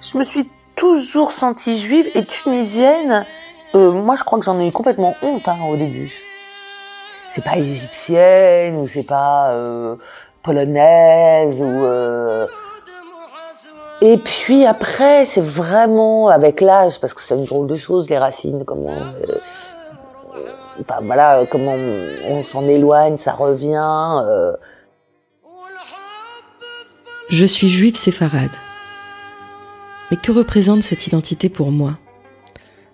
[0.00, 3.26] Je me suis toujours sentie juive et tunisienne.
[3.74, 6.10] Euh, moi, je crois que j'en ai eu complètement honte hein, au début.
[7.28, 9.96] C'est pas égyptienne ou c'est pas euh,
[10.42, 11.66] polonaise ou.
[11.66, 12.46] Euh...
[14.00, 18.16] Et puis après, c'est vraiment avec l'âge, parce que c'est une drôle de chose, les
[18.16, 18.96] racines, comment.
[18.96, 19.38] Euh,
[20.80, 24.22] enfin voilà, comment on s'en éloigne, ça revient.
[24.24, 24.56] Euh.
[27.28, 28.56] Je suis juive séfarade.
[30.10, 31.98] Mais que représente cette identité pour moi?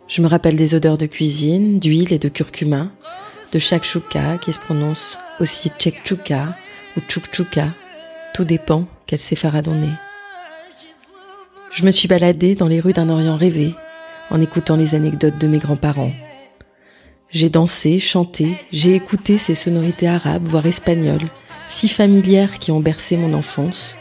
[0.09, 2.91] Je me rappelle des odeurs de cuisine, d'huile et de curcuma,
[3.53, 6.57] de shakshuka qui se prononce aussi tchekchouka
[6.97, 7.69] ou tchoukchouka.
[8.35, 9.81] Tout dépend quelle séfarade on.
[11.73, 13.75] Je me suis baladée dans les rues d'un Orient rêvé
[14.31, 16.13] en écoutant les anecdotes de mes grands-parents.
[17.31, 21.29] J'ai dansé, chanté, j'ai écouté ces sonorités arabes, voire espagnoles,
[21.67, 23.99] si familières qui ont bercé mon enfance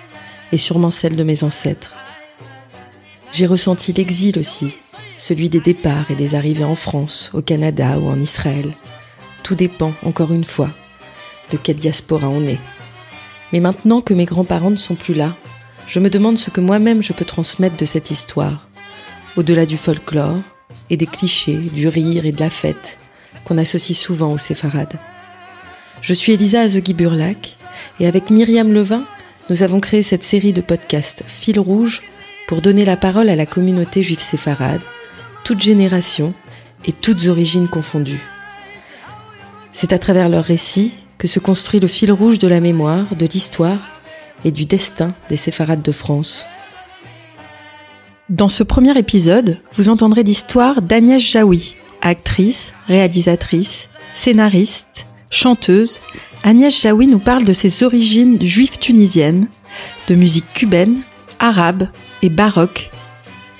[0.51, 1.95] et sûrement celle de mes ancêtres.
[3.35, 4.77] J'ai ressenti l'exil aussi,
[5.17, 8.71] celui des départs et des arrivées en France, au Canada ou en Israël.
[9.43, 10.69] Tout dépend, encore une fois,
[11.51, 12.61] de quelle diaspora on est.
[13.51, 15.35] Mais maintenant que mes grands-parents ne sont plus là,
[15.85, 18.69] je me demande ce que moi-même je peux transmettre de cette histoire,
[19.35, 20.39] au-delà du folklore
[20.89, 22.99] et des clichés, du rire et de la fête
[23.43, 24.97] qu'on associe souvent aux séfarades.
[25.99, 27.57] Je suis Elisa Azegui-Burlac
[27.99, 29.03] et avec Myriam Levin,
[29.49, 32.01] nous avons créé cette série de podcasts Fil Rouge
[32.47, 34.81] pour donner la parole à la communauté juive séfarade,
[35.43, 36.33] toutes générations
[36.85, 38.23] et toutes origines confondues.
[39.71, 43.25] C'est à travers leurs récits que se construit le fil rouge de la mémoire, de
[43.25, 44.01] l'histoire
[44.43, 46.45] et du destin des séfarades de France.
[48.29, 56.01] Dans ce premier épisode, vous entendrez l'histoire d'Agnès Jaoui, actrice, réalisatrice, scénariste, chanteuse.
[56.43, 59.47] Agnès Jaoui nous parle de ses origines juives tunisiennes,
[60.07, 61.01] de musique cubaine,
[61.39, 61.87] arabe
[62.21, 62.91] et baroque,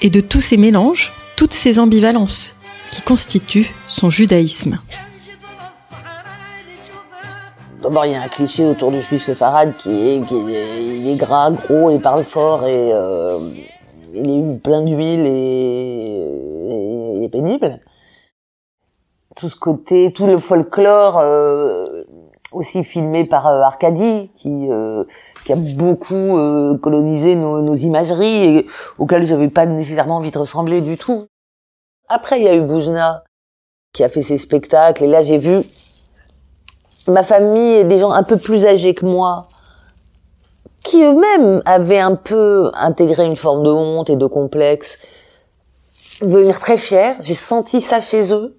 [0.02, 2.58] et de tous ces mélanges, toutes ces ambivalences
[2.92, 4.80] qui constituent son judaïsme.
[7.82, 11.08] D'abord, il y a un cliché autour du juif séfarade qui est, qui est, il
[11.08, 13.38] est gras, gros, il parle fort et euh,
[14.14, 17.80] il est plein d'huile et, et, pénible.
[19.36, 22.04] Tout ce côté, tout le folklore euh,
[22.52, 25.04] aussi filmé par euh, Arcadie, qui euh,
[25.46, 28.68] qui a beaucoup euh, colonisé nos, nos, imageries et
[28.98, 31.28] auxquelles j'avais pas nécessairement envie de ressembler du tout.
[32.10, 33.24] Après, il y a eu Boujna
[33.94, 35.62] qui a fait ses spectacles et là j'ai vu
[37.08, 39.48] ma famille et des gens un peu plus âgés que moi
[40.84, 45.00] qui eux-mêmes avaient un peu intégré une forme de honte et de complexe
[46.22, 47.14] venir très fiers.
[47.22, 48.58] J'ai senti ça chez eux.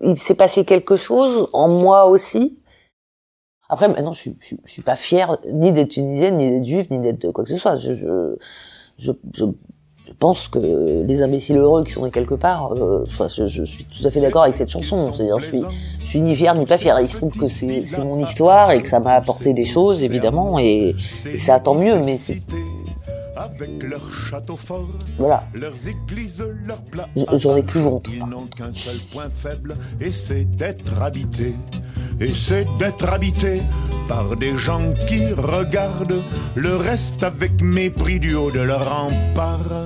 [0.00, 2.58] Il s'est passé quelque chose en moi aussi.
[3.68, 6.98] Après, maintenant, je suis, je, suis pas fière ni d'être tunisienne, ni d'être juive, ni
[7.00, 7.76] d'être quoi que ce soit.
[7.76, 8.36] Je, je,
[8.98, 9.44] je, je,
[10.18, 13.84] pense que les imbéciles heureux qui sont nés quelque part, euh, enfin, je, je, suis
[13.84, 15.12] tout à fait d'accord avec cette chanson.
[15.12, 15.62] C'est-à-dire, je suis,
[15.98, 16.98] je suis ni fière ni pas fière.
[17.00, 20.02] Il se trouve que c'est, c'est mon histoire et que ça m'a apporté des choses,
[20.02, 20.96] évidemment, et,
[21.30, 21.98] et ça tant mieux.
[22.00, 22.40] Mais c'est
[23.38, 25.44] avec leurs châteaux forts, voilà.
[25.54, 27.08] leurs églises, leurs plats.
[27.34, 28.08] J'en ai plus honte.
[28.12, 31.54] Ils n'ont qu'un seul point faible, et c'est d'être habité.
[32.20, 33.62] Et c'est d'être habité
[34.08, 36.22] par des gens qui regardent
[36.56, 39.84] le reste avec mépris du haut de leur rempart.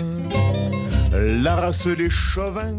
[1.12, 2.74] La race des chauvins.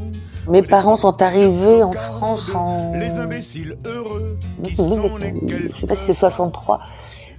[0.50, 2.94] Mes parents sont arrivés en France en.
[2.96, 4.38] Les imbéciles heureux.
[4.64, 5.02] Qui sont
[5.72, 6.80] je sais pas si c'est 63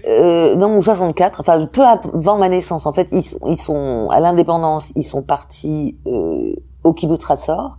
[0.07, 2.87] euh, non 64, enfin peu avant ma naissance.
[2.87, 6.55] En fait, ils, sont, ils sont à l'indépendance, ils sont partis euh,
[6.85, 7.77] au kibbutz Ratzor.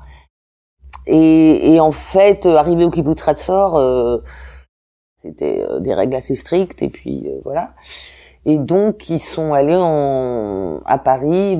[1.07, 4.17] Et, et, en fait, euh, arrivé au kibbutz Ratzor, euh,
[5.17, 6.81] c'était euh, des règles assez strictes.
[6.81, 7.73] Et puis euh, voilà.
[8.45, 11.59] Et donc ils sont allés en, à Paris,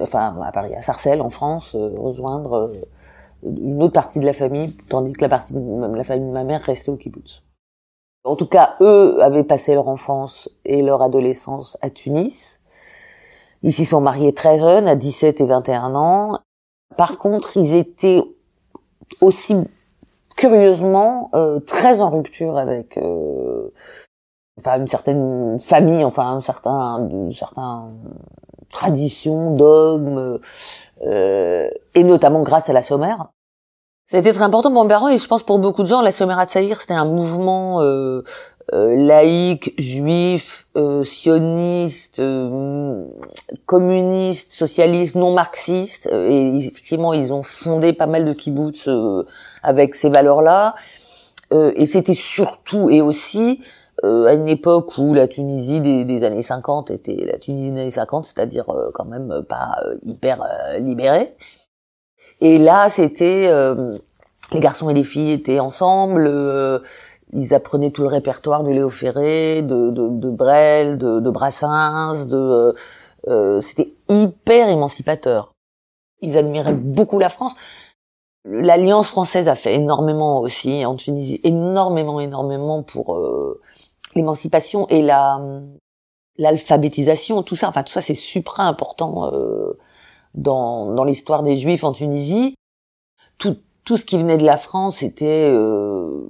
[0.00, 2.72] enfin à Paris, à Sarcelles en France, rejoindre
[3.42, 6.44] une autre partie de la famille, tandis que la partie de la famille de ma
[6.44, 7.43] mère restait au kibbutz.
[8.24, 12.60] En tout cas, eux avaient passé leur enfance et leur adolescence à Tunis.
[13.62, 16.38] Ils s'y sont mariés très jeunes, à 17 et 21 ans.
[16.96, 18.22] Par contre, ils étaient
[19.20, 19.56] aussi
[20.36, 23.72] curieusement euh, très en rupture avec euh,
[24.58, 27.92] enfin une certaine famille, enfin un certain un certain
[28.70, 30.38] tradition, euh,
[31.94, 33.28] et notamment grâce à la sommaire.
[34.06, 36.80] C'était très important pour parents et je pense pour beaucoup de gens, la Sommerat Saïr,
[36.80, 38.22] c'était un mouvement euh,
[38.72, 43.04] euh, laïque, juif, euh, sioniste, euh,
[43.66, 46.08] communiste, socialiste, non marxiste.
[46.12, 48.88] Et effectivement, ils ont fondé pas mal de kibbutz
[49.62, 50.74] avec ces valeurs-là.
[51.52, 53.60] et c'était surtout et aussi
[54.02, 58.24] à une époque où la Tunisie des, années 50 était la Tunisie des années 50,
[58.24, 60.42] c'est-à-dire quand même pas hyper
[60.80, 61.36] libérée.
[62.44, 63.50] Et là, c'était
[64.52, 66.30] les garçons et les filles étaient ensemble.
[67.32, 72.26] ils apprenaient tout le répertoire de Léo Ferré, de, de, de Brel, de, de Brassens.
[72.26, 72.74] De,
[73.60, 75.52] c'était hyper émancipateur.
[76.20, 77.54] Ils admiraient beaucoup la France.
[78.44, 83.60] L'Alliance française a fait énormément aussi en Tunisie, énormément, énormément pour euh,
[84.14, 85.40] l'émancipation et la
[86.36, 87.68] l'alphabétisation, tout ça.
[87.68, 89.78] Enfin, tout ça, c'est supra important euh,
[90.34, 92.54] dans dans l'histoire des Juifs en Tunisie.
[93.38, 96.26] Tout tout ce qui venait de la France était euh,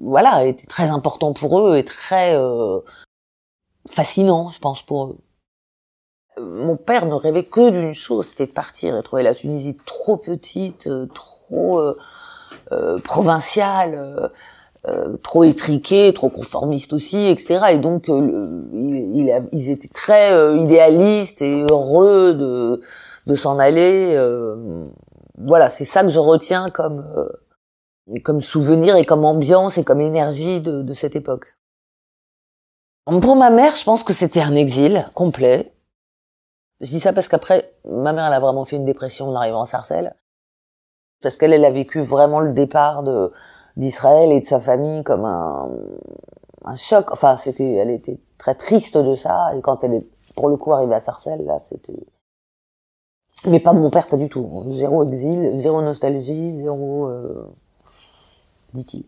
[0.00, 2.36] voilà, était très important pour eux et très
[3.88, 5.18] fascinant, je pense, pour eux
[6.38, 10.16] mon père ne rêvait que d'une chose, c'était de partir et trouver la Tunisie trop
[10.16, 11.96] petite, euh, trop euh,
[14.88, 17.60] euh, trop étriquée, trop conformiste aussi, etc.
[17.72, 22.80] Et donc, il, ils étaient très idéalistes et heureux de,
[23.26, 24.16] de s'en aller.
[25.38, 27.04] voilà, c'est ça que je retiens comme
[28.22, 31.56] comme souvenir et comme ambiance et comme énergie de, de cette époque.
[33.06, 35.72] Pour ma mère, je pense que c'était un exil complet.
[36.80, 39.62] Je dis ça parce qu'après, ma mère, elle a vraiment fait une dépression en arrivant
[39.62, 40.14] à Sarcelles.
[41.22, 43.32] Parce qu'elle, elle a vécu vraiment le départ de,
[43.76, 45.68] d'Israël et de sa famille comme un,
[46.64, 47.10] un choc.
[47.12, 49.54] Enfin, c'était, elle était très triste de ça.
[49.56, 52.06] Et quand elle est, pour le coup, arrivée à Sarcelles, là, c'était,
[53.44, 54.64] mais pas mon père, pas du tout.
[54.70, 57.46] Zéro exil, zéro nostalgie, zéro, euh...
[58.74, 59.04] dit-il.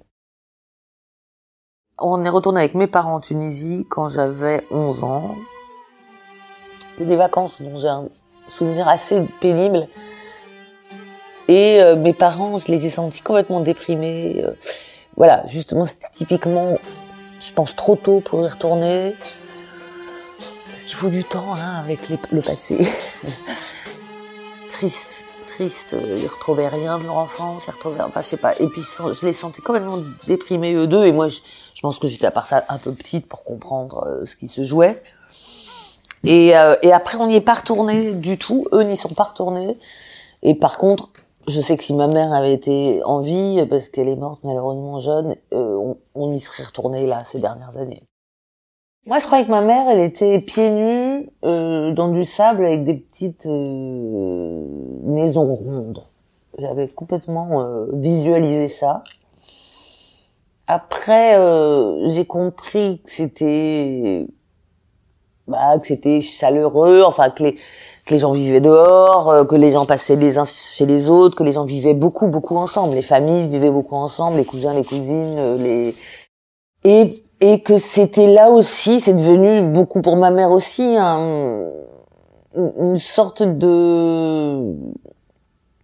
[2.01, 5.35] On est retourné avec mes parents en Tunisie quand j'avais 11 ans.
[6.93, 8.09] C'est des vacances dont j'ai un
[8.49, 9.89] souvenir assez pénible.
[11.49, 14.43] Et euh, mes parents, je les ai sentis complètement déprimés.
[14.45, 14.51] Euh,
[15.17, 16.77] voilà, justement, c'était typiquement,
[17.41, 19.17] je pense, trop tôt pour y retourner.
[20.71, 22.79] Parce qu'il faut du temps hein, avec le passé.
[24.69, 25.97] triste, triste.
[26.17, 28.55] Ils retrouvaient rien de leur enfance, ils retrouvaient, enfin, je sais pas.
[28.61, 31.05] Et puis, je les sentais complètement déprimés, eux deux.
[31.07, 31.39] Et moi, je,
[31.75, 34.47] je pense que j'étais à part ça un peu petite pour comprendre euh, ce qui
[34.47, 35.03] se jouait.
[36.25, 38.67] Et, euh, et après, on n'y est pas retourné du tout.
[38.73, 39.77] Eux n'y sont pas retournés.
[40.43, 41.11] Et par contre,
[41.49, 44.99] je sais que si ma mère avait été en vie, parce qu'elle est morte malheureusement
[44.99, 48.03] jeune, euh, on, on, y serait retourné là ces dernières années.
[49.09, 52.85] Moi, je croyais que ma mère, elle était pieds nus euh, dans du sable avec
[52.85, 54.63] des petites euh,
[55.05, 56.05] maisons rondes.
[56.59, 59.03] J'avais complètement euh, visualisé ça.
[60.67, 61.39] Après,
[62.09, 64.27] j'ai compris que c'était
[65.47, 67.59] bah, que c'était chaleureux, enfin que les
[68.09, 71.37] que les gens vivaient dehors, euh, que les gens passaient les uns chez les autres,
[71.37, 74.83] que les gens vivaient beaucoup beaucoup ensemble, les familles vivaient beaucoup ensemble, les cousins, les
[74.85, 75.95] cousines, euh, les
[76.85, 81.69] et et que c'était là aussi, c'est devenu beaucoup pour ma mère aussi un,
[82.57, 84.73] une sorte de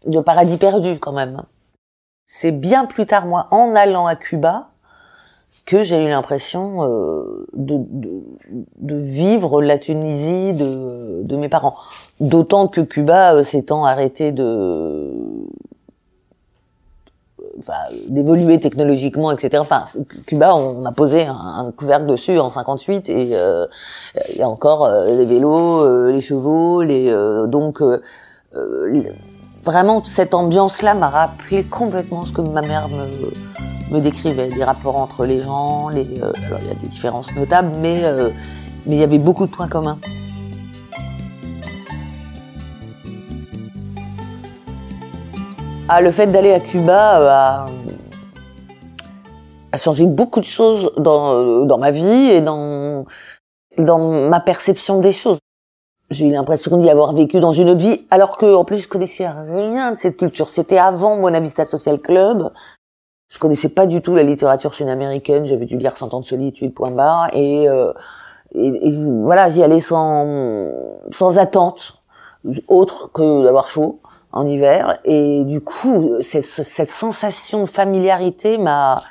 [0.06, 1.42] de paradis perdu quand même.
[2.24, 4.70] C'est bien plus tard moi en allant à Cuba
[5.66, 8.22] que j'ai eu l'impression euh, de, de,
[8.76, 11.76] de, vivre la Tunisie de, de mes parents.
[12.20, 15.11] D'autant que Cuba euh, s'étant arrêté de
[17.58, 17.72] enfin,
[18.08, 19.61] d'évoluer technologiquement, etc.
[19.61, 19.84] Enfin,
[20.26, 23.67] Cuba, on a posé un, un couvercle dessus en 58 et euh,
[24.31, 27.15] il y a encore euh, les vélos, euh, les chevaux, les
[27.46, 27.82] donc
[29.65, 34.96] vraiment cette ambiance-là m'a rappelé complètement ce que ma mère me me décrivait, des rapports
[34.96, 38.31] entre les gens, les, euh, alors il y a des différences notables, mais, euh,
[38.86, 39.98] mais il y avait beaucoup de points communs.
[45.88, 47.67] Ah, le fait d'aller à Cuba euh, a,
[49.72, 53.05] a, changé beaucoup de choses dans, dans ma vie et dans,
[53.76, 55.38] dans ma perception des choses.
[56.10, 58.88] J'ai eu l'impression d'y avoir vécu dans une autre vie, alors que en plus je
[58.88, 60.48] connaissais rien de cette culture.
[60.48, 62.50] C'était avant Monavista Social Club,
[63.28, 65.46] je connaissais pas du tout la littérature sud-américaine.
[65.46, 67.28] J'avais dû lire Cent ans de solitude, point barre.
[67.34, 67.93] Et, euh,
[68.54, 70.70] et, voilà, j'y allais sans,
[71.10, 72.02] sans attente,
[72.69, 74.00] autre que d'avoir chaud
[74.32, 74.98] en hiver.
[75.04, 79.02] Et du coup, cette, cette sensation de familiarité m'a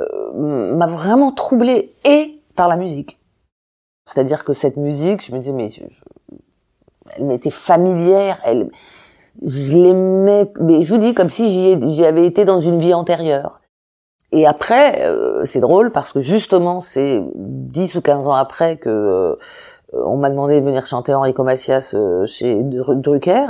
[0.00, 3.18] euh, m'a vraiment troublée et par la musique.
[4.06, 5.82] C'est-à-dire que cette musique, je me disais, mais je,
[7.16, 8.70] elle m'était familière, elle,
[9.44, 13.60] je l'aimais, mais je vous dis comme si j'y avais été dans une vie antérieure.
[14.30, 18.90] Et après, euh, c'est drôle parce que justement, c'est 10 ou 15 ans après que
[18.90, 19.36] euh,
[19.92, 23.46] on m'a demandé de venir chanter Enrico Macias euh, chez Drucker.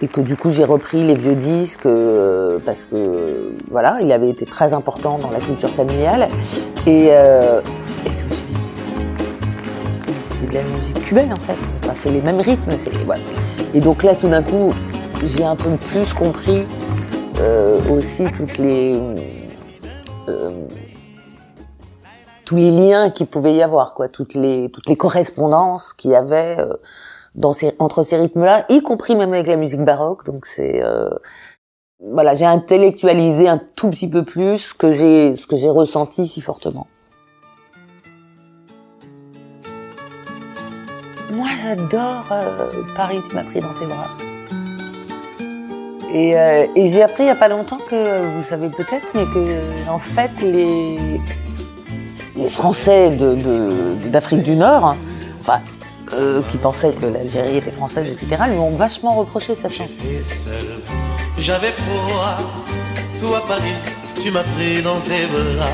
[0.00, 4.30] et que du coup j'ai repris les vieux disques euh, parce que voilà, il avait
[4.30, 6.28] été très important dans la culture familiale
[6.86, 7.60] et, euh,
[8.06, 8.56] et je me suis dit
[10.18, 13.22] c'est de la musique cubaine en fait, enfin, c'est les mêmes rythmes, c'est voilà.
[13.74, 14.72] Et donc là tout d'un coup
[15.22, 16.66] j'ai un peu plus compris
[17.38, 19.00] euh, aussi toutes les
[20.28, 20.66] euh,
[22.44, 26.14] tous les liens qu'il pouvait y avoir quoi, toutes les toutes les correspondances qu'il y
[26.16, 26.74] avait euh,
[27.34, 30.24] dans ces, entre ces rythmes-là, y compris même avec la musique baroque.
[30.26, 31.10] Donc c'est euh,
[32.00, 36.40] voilà, j'ai intellectualisé un tout petit peu plus que j'ai ce que j'ai ressenti si
[36.40, 36.88] fortement.
[41.32, 44.08] Moi, j'adore euh, Paris, tu m'as pris dans tes bras.
[46.12, 49.06] Et, euh, et j'ai appris il y a pas longtemps que, vous le savez peut-être,
[49.14, 50.96] mais que en fait les
[52.50, 53.10] Français
[54.10, 54.96] d'Afrique du Nord,
[55.40, 55.60] enfin
[56.14, 59.96] euh, qui pensaient que l'Algérie était française, etc., lui ont vachement reproché cette chanson.
[61.38, 62.36] J'avais froid.
[63.18, 63.72] Toi, Paris,
[64.22, 65.66] tu m'as pris dans tes bras.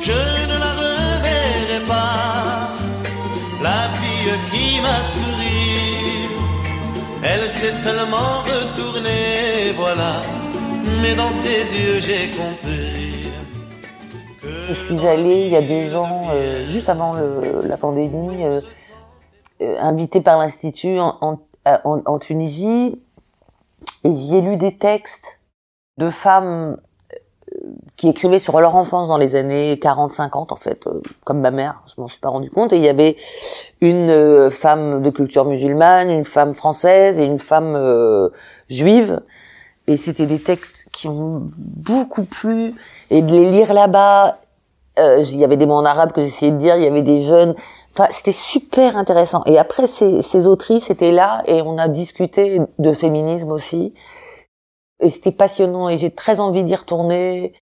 [0.00, 2.68] Je ne la reverrai pas.
[3.60, 5.00] La fille qui m'a
[7.62, 10.20] s'est seulement retournée, voilà.
[11.00, 13.30] Mais dans ses yeux, j'ai compris.
[14.66, 18.60] Je suis allée il y a deux ans, euh, juste avant le- la pandémie, euh,
[19.60, 21.38] euh, invitée par l'Institut en, en,
[21.84, 23.00] en- en Tunisie,
[24.02, 25.38] et j'y ai lu des textes
[25.98, 26.82] de femmes euh,
[27.96, 31.82] qui écrivaient sur leur enfance dans les années 40-50 en fait, euh, comme ma mère,
[31.86, 33.16] je m'en suis pas rendu compte, et il y avait
[33.80, 38.28] une euh, femme de culture musulmane, une femme française et une femme euh,
[38.68, 39.20] juive,
[39.86, 42.74] et c'était des textes qui ont beaucoup plu,
[43.10, 44.38] et de les lire là-bas,
[44.98, 47.02] euh, il y avait des mots en arabe que j'essayais de dire, il y avait
[47.02, 47.54] des jeunes.
[47.94, 49.42] Enfin, c'était super intéressant.
[49.46, 53.94] Et après, ces, ces autrices étaient là et on a discuté de féminisme aussi.
[55.00, 57.54] Et c'était passionnant et j'ai très envie d'y retourner.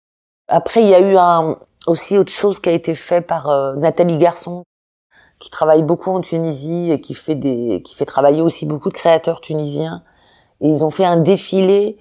[0.50, 3.74] Après, il y a eu un, aussi autre chose qui a été fait par euh,
[3.76, 4.64] Nathalie Garçon,
[5.38, 8.94] qui travaille beaucoup en Tunisie et qui fait des, qui fait travailler aussi beaucoup de
[8.94, 10.02] créateurs tunisiens.
[10.60, 11.98] Et ils ont fait un défilé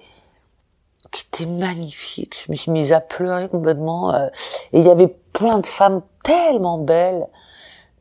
[1.12, 2.44] qui était magnifique.
[2.44, 4.12] Je me suis mise à pleurer complètement.
[4.14, 4.26] euh,
[4.72, 7.28] et il y avait plein de femmes tellement belles.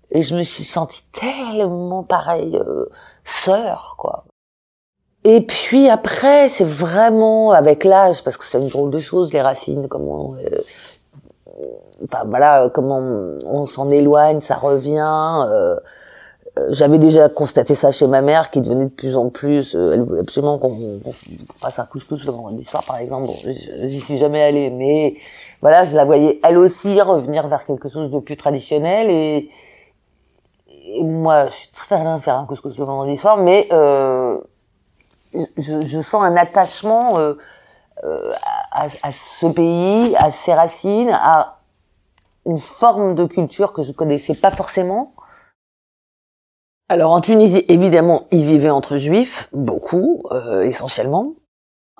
[0.09, 2.87] Et je me suis sentie tellement pareil, euh,
[3.23, 4.25] sœur, quoi.
[5.31, 9.41] Et puis après, c'est vraiment avec l'âge, parce que c'est une drôle de chose, les
[9.41, 10.57] racines, comment, euh,
[12.25, 13.01] voilà, comment
[13.45, 15.43] on s'en éloigne, ça revient.
[15.47, 15.75] euh,
[16.57, 19.75] euh, J'avais déjà constaté ça chez ma mère, qui devenait de plus en plus.
[19.75, 21.13] euh, elle voulait absolument qu'on qu'on
[21.61, 23.29] fasse un couscous le vendredi soir, par exemple.
[23.83, 25.15] J'y suis jamais allée, mais
[25.61, 29.11] voilà, je la voyais elle aussi revenir vers quelque chose de plus traditionnel.
[29.11, 29.49] Et,
[30.95, 34.39] et moi, je suis très bien de faire un couscous le vendredi soir, mais euh,
[35.33, 37.33] je, je sens un attachement euh,
[38.03, 38.31] euh,
[38.71, 41.59] à, à ce pays, à ses racines, à
[42.45, 45.13] une forme de culture que je connaissais pas forcément.
[46.87, 51.33] Alors en Tunisie, évidemment, ils vivaient entre juifs, beaucoup, euh, essentiellement.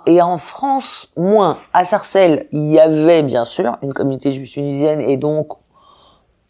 [0.06, 1.60] Et en France, moins.
[1.74, 5.54] À Sarcelles, il y avait bien sûr une communauté juive tunisienne, et donc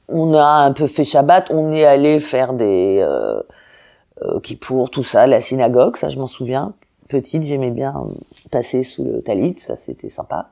[0.07, 1.49] on a un peu fait Shabbat.
[1.49, 3.03] On est allé faire des
[4.21, 6.73] euh, euh, Kippour, tout ça, la synagogue, ça je m'en souviens.
[7.07, 7.95] Petite, j'aimais bien
[8.51, 10.49] passer sous le talit, ça c'était sympa.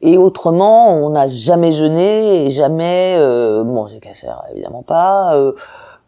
[0.00, 5.34] Et autrement, on n'a jamais jeûné et jamais euh, mangé cachère, évidemment pas.
[5.34, 5.52] Euh,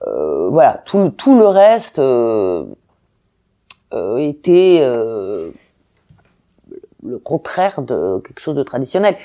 [0.07, 2.65] euh, voilà, tout, tout le reste euh,
[3.93, 4.81] euh, était
[7.03, 9.17] le contraire de quelque chose de traditionnel.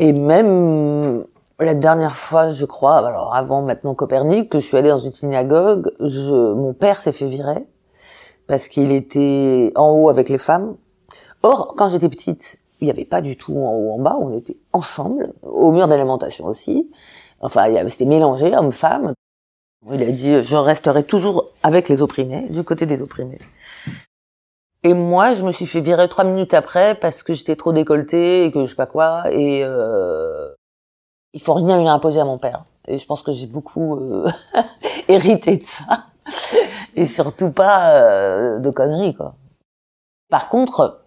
[0.00, 1.24] Et même
[1.60, 5.12] la dernière fois, je crois, alors avant maintenant Copernic, que je suis allée dans une
[5.12, 7.66] synagogue, je, mon père s'est fait virer
[8.46, 10.76] parce qu'il était en haut avec les femmes.
[11.42, 14.32] Or, quand j'étais petite, il n'y avait pas du tout en haut en bas, on
[14.36, 16.90] était ensemble, au mur d'alimentation aussi.
[17.40, 19.12] Enfin, c'était mélangé, hommes-femmes.
[19.92, 23.38] Il a dit, je resterai toujours avec les opprimés, du côté des opprimés.
[24.82, 28.44] Et moi, je me suis fait virer trois minutes après parce que j'étais trop décolletée
[28.44, 29.24] et que je sais pas quoi.
[29.30, 30.48] Et euh,
[31.34, 32.64] il faut rien lui imposer à mon père.
[32.88, 34.26] Et je pense que j'ai beaucoup euh,
[35.08, 35.84] hérité de ça.
[36.96, 39.34] Et surtout pas euh, de conneries, quoi.
[40.30, 41.02] Par contre,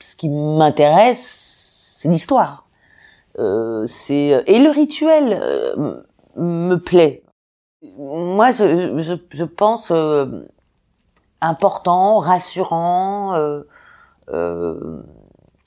[0.00, 2.66] ce qui m'intéresse, c'est l'histoire.
[3.38, 6.02] Euh, c'est et le rituel euh,
[6.36, 7.24] me plaît.
[7.98, 10.48] Moi, je, je, pense euh,
[11.40, 13.62] important, rassurant, euh,
[14.30, 15.02] euh,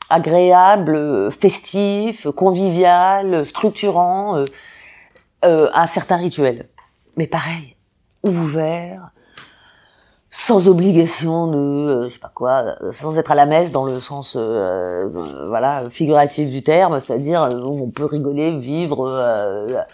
[0.09, 4.45] agréable, festif, convivial, structurant, euh,
[5.45, 6.69] euh, un certain rituel.
[7.17, 7.75] Mais pareil,
[8.23, 9.11] ouvert,
[10.29, 13.85] sans obligation de euh, je sais pas quoi euh, sans être à la messe dans
[13.85, 15.09] le sens euh,
[15.47, 19.85] voilà figuratif du terme c'est-à-dire on peut rigoler vivre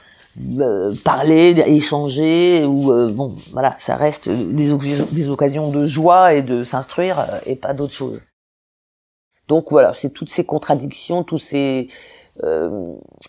[1.05, 4.73] parler échanger ou bon voilà ça reste des,
[5.11, 8.19] des occasions de joie et de s'instruire et pas d'autre chose
[9.47, 11.87] donc voilà c'est toutes ces contradictions tous ces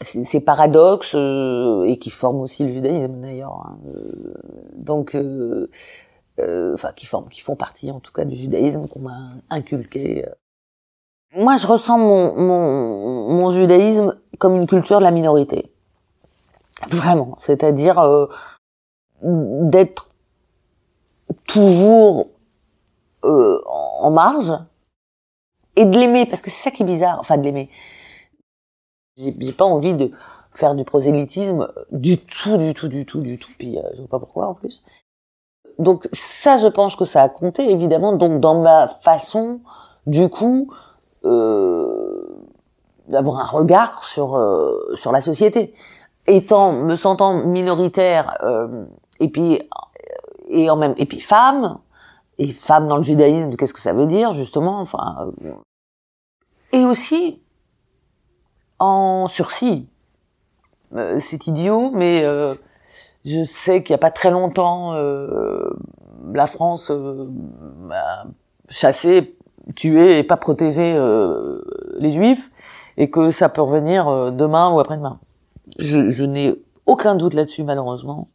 [0.00, 3.78] ces, paradoxes et qui forment aussi le judaïsme d'ailleurs hein.
[4.76, 5.14] donc
[6.40, 9.18] euh, enfin qui forment, qui font partie en tout cas du judaïsme qu'on m'a
[9.50, 10.26] inculqué.
[11.37, 15.73] Moi, je ressens mon, mon, mon judaïsme comme une culture de la minorité,
[16.88, 17.37] vraiment.
[17.38, 18.26] C'est-à-dire euh,
[19.23, 20.09] d'être
[21.47, 22.26] toujours
[23.25, 23.61] euh,
[24.00, 24.52] en marge
[25.76, 27.19] et de l'aimer parce que c'est ça qui est bizarre.
[27.21, 27.71] Enfin, de l'aimer.
[29.16, 30.11] J'ai pas envie de
[30.52, 33.50] faire du prosélytisme du tout, du tout, du tout, du tout.
[33.59, 34.85] Puis euh, je sais pas pourquoi en plus
[35.78, 38.12] donc ça, je pense que ça a compté évidemment.
[38.12, 39.61] Donc dans ma façon,
[40.07, 40.69] du coup,
[41.25, 42.23] euh,
[43.09, 45.75] d'avoir un regard sur euh, sur la société,
[46.26, 48.85] étant me sentant minoritaire euh,
[49.21, 49.61] et puis
[50.49, 51.78] et en même et puis femme
[52.38, 55.33] et femme dans le judaïsme, qu'est-ce que ça veut dire justement Enfin
[56.73, 57.41] et aussi
[58.79, 59.88] en sursis.
[61.19, 62.25] c'est idiot, mais
[63.25, 65.71] je sais qu'il n'y a pas très longtemps, euh,
[66.35, 67.26] la France euh,
[67.91, 68.25] a
[68.69, 69.37] chassé,
[69.76, 71.62] tué et pas protégé euh,
[71.99, 72.50] les Juifs,
[72.97, 75.21] et que ça peut revenir euh, demain ou après-demain.
[75.79, 76.55] Je, je n'ai
[76.87, 78.29] aucun doute là-dessus, malheureusement.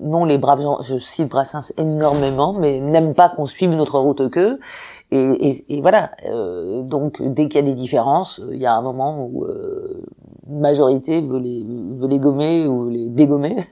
[0.00, 4.28] Non, les braves gens, je cite Brassens énormément, mais n'aiment pas qu'on suive notre route
[4.30, 4.58] qu'eux.
[5.10, 6.10] Et, et, et, voilà.
[6.26, 9.46] Euh, donc, dès qu'il y a des différences, il y a un moment où
[10.46, 13.56] majorité veut les, veut les gommer ou les dégommer.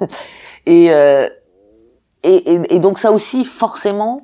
[0.68, 1.28] Euh,
[2.22, 4.22] et, et, et, donc ça aussi, forcément,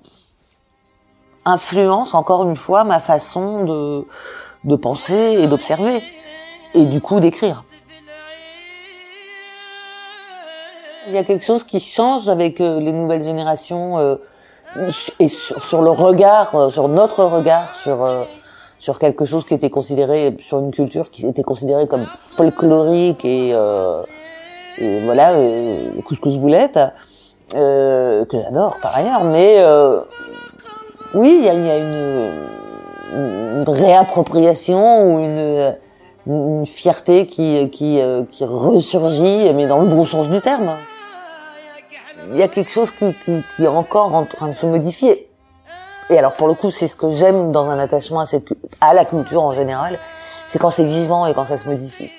[1.45, 4.07] influence encore une fois ma façon de,
[4.63, 6.01] de penser et d'observer.
[6.75, 7.65] Et du coup d'écrire.
[11.09, 14.17] Il y a quelque chose qui change avec euh, les nouvelles générations euh,
[15.19, 18.07] et sur, sur, le regard, sur notre regard sur
[18.79, 23.51] sur quelque chose qui était considéré, sur une culture qui était considérée comme folklorique et,
[23.53, 24.03] euh,
[24.79, 26.79] et voilà, euh, couscous boulette,
[27.57, 30.01] euh, que j'adore par ailleurs, mais euh,
[31.15, 32.49] oui, il y a, y a une,
[33.15, 35.75] une, réappropriation ou une,
[36.27, 40.77] une fierté qui, qui, euh, qui ressurgit, mais dans le bon sens du terme.
[42.31, 43.05] Il y a quelque chose qui,
[43.63, 45.29] est encore en train de se modifier
[46.11, 48.25] et alors pour le coup, c'est ce que j'aime dans un attachement
[48.81, 49.99] à la culture en général,
[50.47, 52.11] c'est quand c'est vivant et quand ça se modifie.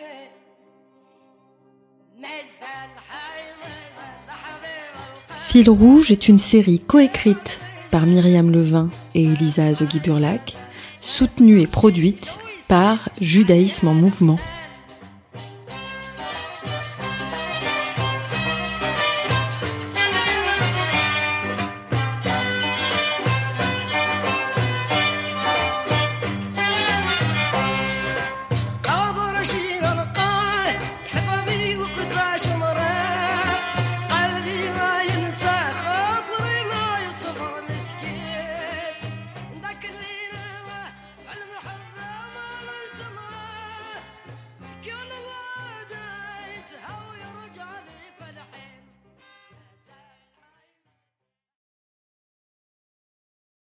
[5.38, 7.60] Fil rouge est une série coécrite
[7.90, 10.56] par Myriam Levin et Elisa Azogui-Burlac,
[11.02, 14.38] soutenue et produite par Judaïsme en mouvement.